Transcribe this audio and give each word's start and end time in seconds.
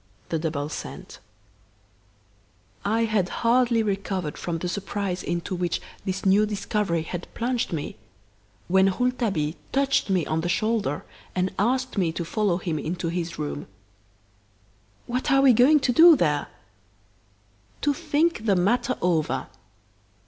The 0.29 0.39
Double 0.39 0.67
Scent 0.67 1.19
I 2.83 3.03
had 3.05 3.29
hardly 3.45 3.83
recovered 3.83 4.35
from 4.35 4.57
the 4.57 4.67
surprise 4.67 5.21
into 5.21 5.53
which 5.53 5.79
this 6.05 6.25
new 6.25 6.47
discovery 6.47 7.03
had 7.03 7.31
plunged 7.35 7.71
me, 7.71 7.97
when 8.67 8.91
Rouletabille 8.97 9.53
touched 9.71 10.09
me 10.09 10.25
on 10.25 10.41
the 10.41 10.49
shoulder 10.49 11.05
and 11.35 11.53
asked 11.59 11.99
me 11.99 12.11
to 12.13 12.25
follow 12.25 12.57
him 12.57 12.79
into 12.79 13.09
his 13.09 13.37
room. 13.37 13.67
"What 15.05 15.29
are 15.29 15.43
we 15.43 15.53
going 15.53 15.79
to 15.81 15.93
do 15.93 16.15
there?" 16.15 16.47
"To 17.81 17.93
think 17.93 18.47
the 18.47 18.55
matter 18.55 18.97
over." 19.03 19.49